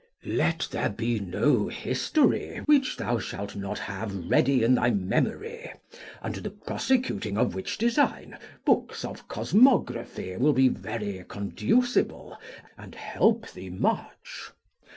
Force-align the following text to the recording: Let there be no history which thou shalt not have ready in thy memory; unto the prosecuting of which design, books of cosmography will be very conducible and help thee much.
Let 0.25 0.67
there 0.71 0.89
be 0.89 1.19
no 1.19 1.67
history 1.67 2.59
which 2.65 2.97
thou 2.97 3.19
shalt 3.19 3.55
not 3.55 3.77
have 3.77 4.31
ready 4.31 4.63
in 4.63 4.73
thy 4.73 4.89
memory; 4.89 5.71
unto 6.23 6.41
the 6.41 6.49
prosecuting 6.49 7.37
of 7.37 7.53
which 7.53 7.77
design, 7.77 8.39
books 8.65 9.05
of 9.05 9.27
cosmography 9.27 10.37
will 10.39 10.53
be 10.53 10.69
very 10.69 11.23
conducible 11.27 12.35
and 12.79 12.95
help 12.95 13.51
thee 13.51 13.69
much. 13.69 14.49